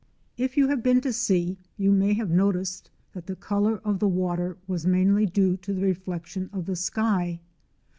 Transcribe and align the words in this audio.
IF 0.35 0.57
you 0.57 0.67
have 0.69 0.81
been 0.81 0.99
to 1.01 1.13
sea 1.13 1.59
you 1.77 1.91
may 1.91 2.13
have 2.13 2.31
noticed 2.31 2.89
that 3.13 3.27
the 3.27 3.35
colour 3.35 3.77
of 3.85 3.99
the 3.99 4.07
water 4.07 4.57
was 4.67 4.83
mainly 4.87 5.27
due 5.27 5.55
to 5.57 5.73
the 5.75 5.81
reflection 5.83 6.49
of 6.51 6.65
the 6.65 6.75
sky. 6.75 7.39